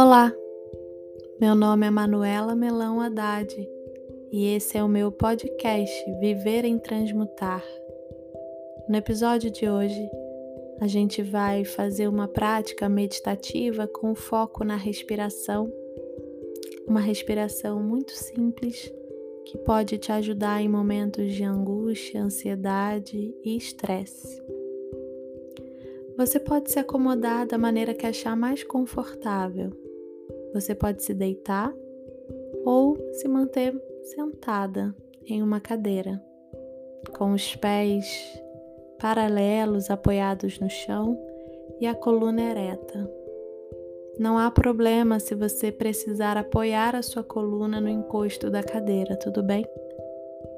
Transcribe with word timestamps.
Olá, 0.00 0.32
meu 1.40 1.56
nome 1.56 1.84
é 1.84 1.90
Manuela 1.90 2.54
Melão 2.54 3.00
Haddad 3.00 3.52
e 4.30 4.54
esse 4.54 4.78
é 4.78 4.84
o 4.84 4.86
meu 4.86 5.10
podcast 5.10 5.92
Viver 6.20 6.64
em 6.64 6.78
Transmutar. 6.78 7.64
No 8.88 8.96
episódio 8.96 9.50
de 9.50 9.68
hoje, 9.68 10.08
a 10.80 10.86
gente 10.86 11.20
vai 11.20 11.64
fazer 11.64 12.06
uma 12.06 12.28
prática 12.28 12.88
meditativa 12.88 13.88
com 13.88 14.14
foco 14.14 14.62
na 14.62 14.76
respiração, 14.76 15.68
uma 16.86 17.00
respiração 17.00 17.82
muito 17.82 18.12
simples 18.12 18.94
que 19.46 19.58
pode 19.58 19.98
te 19.98 20.12
ajudar 20.12 20.62
em 20.62 20.68
momentos 20.68 21.34
de 21.34 21.42
angústia, 21.42 22.22
ansiedade 22.22 23.34
e 23.42 23.56
estresse. 23.56 24.40
Você 26.16 26.40
pode 26.40 26.70
se 26.70 26.80
acomodar 26.80 27.46
da 27.46 27.56
maneira 27.56 27.94
que 27.94 28.04
achar 28.04 28.36
mais 28.36 28.64
confortável. 28.64 29.70
Você 30.52 30.74
pode 30.74 31.02
se 31.02 31.14
deitar 31.14 31.72
ou 32.64 32.96
se 33.12 33.28
manter 33.28 33.74
sentada 34.04 34.94
em 35.26 35.42
uma 35.42 35.60
cadeira, 35.60 36.22
com 37.16 37.32
os 37.32 37.54
pés 37.56 38.42
paralelos 38.98 39.90
apoiados 39.90 40.58
no 40.58 40.68
chão 40.68 41.18
e 41.80 41.86
a 41.86 41.94
coluna 41.94 42.42
ereta. 42.42 43.08
Não 44.18 44.36
há 44.36 44.50
problema 44.50 45.20
se 45.20 45.34
você 45.34 45.70
precisar 45.70 46.36
apoiar 46.36 46.96
a 46.96 47.02
sua 47.02 47.22
coluna 47.22 47.80
no 47.80 47.88
encosto 47.88 48.50
da 48.50 48.62
cadeira, 48.62 49.16
tudo 49.16 49.42
bem? 49.42 49.64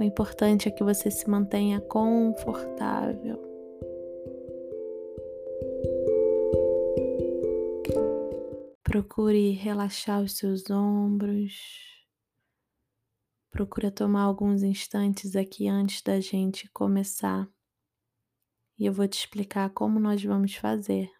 O 0.00 0.02
importante 0.02 0.68
é 0.68 0.72
que 0.72 0.82
você 0.82 1.10
se 1.10 1.30
mantenha 1.30 1.80
confortável. 1.80 3.53
Procure 8.94 9.50
relaxar 9.50 10.22
os 10.22 10.36
seus 10.36 10.70
ombros. 10.70 11.58
Procure 13.50 13.90
tomar 13.90 14.22
alguns 14.22 14.62
instantes 14.62 15.34
aqui 15.34 15.66
antes 15.66 16.00
da 16.00 16.20
gente 16.20 16.70
começar. 16.70 17.50
E 18.78 18.86
eu 18.86 18.92
vou 18.92 19.08
te 19.08 19.18
explicar 19.18 19.70
como 19.70 19.98
nós 19.98 20.22
vamos 20.22 20.54
fazer 20.54 21.10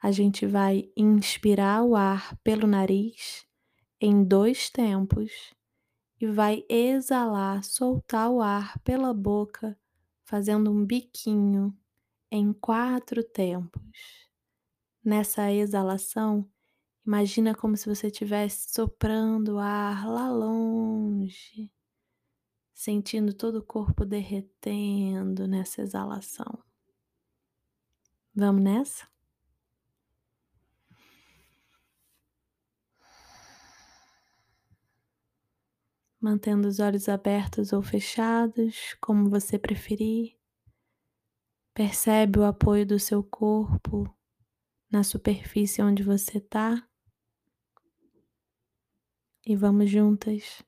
a 0.00 0.12
gente 0.12 0.46
vai 0.46 0.88
inspirar 0.96 1.82
o 1.82 1.96
ar 1.96 2.36
pelo 2.44 2.68
nariz 2.68 3.44
em 4.00 4.22
dois 4.22 4.70
tempos 4.70 5.52
e 6.20 6.28
vai 6.28 6.64
exalar, 6.68 7.64
soltar 7.64 8.30
o 8.30 8.40
ar 8.40 8.78
pela 8.84 9.12
boca, 9.12 9.76
fazendo 10.24 10.70
um 10.70 10.86
biquinho 10.86 11.76
em 12.30 12.52
quatro 12.52 13.24
tempos. 13.24 14.19
Nessa 15.04 15.50
exalação, 15.50 16.48
imagina 17.06 17.54
como 17.54 17.76
se 17.76 17.88
você 17.88 18.08
estivesse 18.08 18.72
soprando 18.72 19.58
ar 19.58 20.06
lá 20.06 20.30
longe, 20.30 21.72
sentindo 22.74 23.32
todo 23.32 23.56
o 23.56 23.64
corpo 23.64 24.04
derretendo 24.04 25.48
nessa 25.48 25.82
exalação. 25.82 26.62
Vamos 28.34 28.62
nessa? 28.62 29.10
mantendo 36.20 36.68
os 36.68 36.78
olhos 36.78 37.08
abertos 37.08 37.72
ou 37.72 37.82
fechados, 37.82 38.94
como 39.00 39.30
você 39.30 39.58
preferir. 39.58 40.36
Percebe 41.72 42.38
o 42.38 42.44
apoio 42.44 42.84
do 42.84 42.98
seu 42.98 43.24
corpo 43.24 44.14
na 44.90 45.04
superfície 45.04 45.82
onde 45.82 46.02
você 46.02 46.38
está. 46.38 46.86
E 49.46 49.56
vamos 49.56 49.90
juntas, 49.90 50.62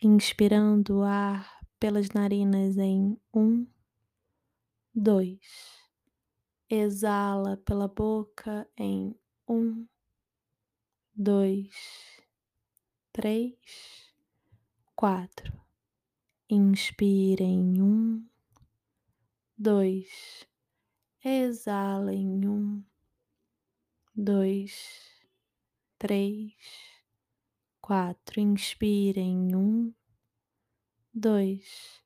inspirando 0.00 0.98
o 0.98 1.02
ar 1.02 1.60
pelas 1.78 2.10
narinas 2.10 2.78
em 2.78 3.18
um, 3.34 3.66
dois. 4.94 5.40
Exala 6.70 7.56
pela 7.58 7.88
boca 7.88 8.66
em 8.78 9.14
um, 9.46 9.86
dois, 11.14 11.70
três 13.12 13.58
quatro. 14.94 15.52
Inspira 16.48 17.42
em 17.42 17.82
um, 17.82 18.24
dois. 19.58 20.46
Exala 21.24 22.14
em 22.14 22.48
um, 22.48 22.84
dois, 24.14 25.24
três, 25.98 26.54
quatro. 27.80 28.40
Inspira 28.40 29.20
em 29.20 29.54
um, 29.54 29.92
dois. 31.12 32.02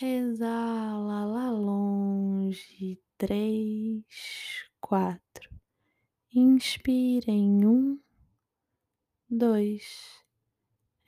Exala 0.00 1.24
lá 1.24 1.50
longe, 1.50 3.00
três, 3.16 4.04
quatro. 4.80 5.50
Inspira 6.34 7.30
em 7.30 7.64
um, 7.66 8.00
dois 9.28 10.22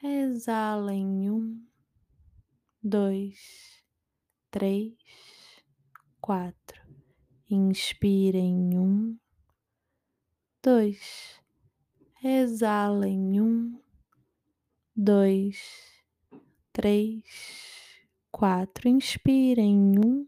Exala 0.06 0.92
em 0.92 1.30
um, 1.30 1.66
dois, 2.82 3.82
três, 4.50 4.92
quatro. 6.20 6.78
Inspira 7.48 8.36
em 8.36 8.78
um, 8.78 9.16
dois. 10.64 11.38
Exala 12.25 13.06
em 13.06 13.38
um, 13.38 13.78
dois, 14.97 15.58
três, 16.72 17.22
quatro. 18.32 18.88
Inspira 18.88 19.60
em 19.60 19.98
um, 19.98 20.26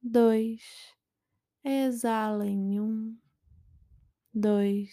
dois. 0.00 0.94
Exala 1.64 2.46
em 2.46 2.78
um, 2.78 3.18
dois, 4.32 4.92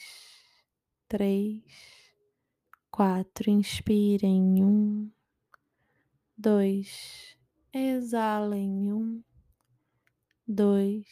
três 1.07 1.62
quatro. 2.89 3.51
Inspira 3.51 4.25
em 4.25 4.63
um, 4.63 5.12
dois. 6.35 7.38
Exala 7.72 8.57
em 8.57 8.91
um, 8.91 9.23
dois, 10.47 11.06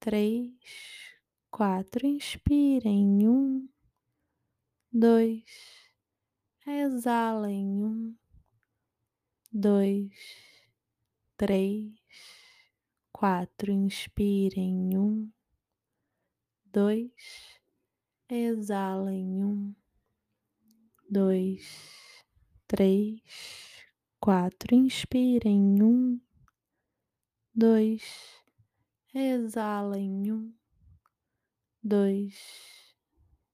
três, 0.00 1.07
quatro. 1.50 2.06
Inspira 2.06 2.88
em 2.88 3.26
um, 3.26 3.68
dois. 4.92 5.44
Exala 6.66 7.50
em 7.50 7.84
um, 7.84 8.14
dois, 9.52 10.12
três, 11.36 11.92
quatro. 13.12 13.72
Inspira 13.72 14.60
em 14.60 14.96
um, 14.96 15.30
dois. 16.72 17.12
Exala 18.28 19.12
em 19.12 19.44
um 19.44 19.74
dois, 21.08 22.22
três, 22.66 23.20
quatro. 24.20 24.74
Inspira 24.74 25.48
em 25.48 25.82
um, 25.82 26.20
dois, 27.54 28.02
exala 29.14 29.98
em 29.98 30.30
um, 30.30 30.52
dois, 31.88 32.94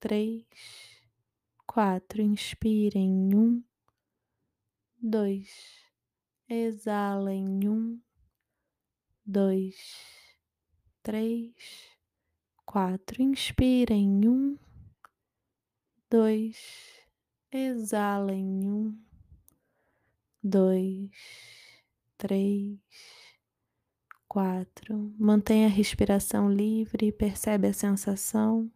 três, 0.01 0.45
quatro. 1.67 2.21
Inspira 2.21 2.99
em 2.99 3.35
um, 3.35 3.63
dois, 5.01 5.81
exala 6.49 7.33
em 7.33 7.69
um, 7.69 8.01
dois, 9.25 9.77
três, 11.03 11.55
quatro. 12.67 13.23
Inspira 13.23 13.95
em 13.95 14.29
um, 14.29 14.59
dois 16.11 17.05
Exala 17.57 18.33
em 18.33 18.69
um, 18.69 18.99
dois, 20.43 21.09
três, 22.19 22.81
quatro. 24.35 25.15
Mantenha 25.17 25.69
a 25.69 25.71
respiração 25.71 26.51
livre 26.51 27.13
percebe 27.13 27.69
a 27.69 27.73
sensação. 27.73 28.69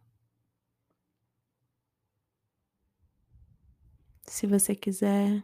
Se 4.25 4.47
você 4.47 4.73
quiser, 4.73 5.43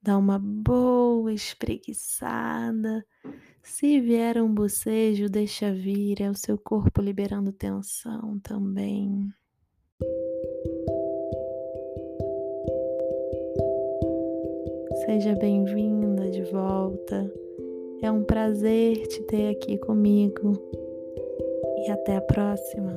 dá 0.00 0.16
uma 0.16 0.38
boa 0.38 1.32
espreguiçada. 1.34 3.04
Se 3.64 4.00
vier 4.00 4.40
um 4.40 4.54
bocejo, 4.54 5.28
deixa 5.28 5.72
vir, 5.72 6.22
é 6.22 6.30
o 6.30 6.34
seu 6.36 6.56
corpo 6.56 7.02
liberando 7.02 7.50
tensão 7.50 8.38
também. 8.38 9.28
Seja 15.04 15.34
bem-vinda 15.34 16.30
de 16.30 16.44
volta. 16.44 17.45
É 18.02 18.10
um 18.10 18.22
prazer 18.22 19.06
te 19.06 19.22
ter 19.22 19.50
aqui 19.50 19.78
comigo. 19.78 20.52
e 21.86 21.90
até 21.90 22.16
a 22.16 22.20
próxima. 22.20 22.94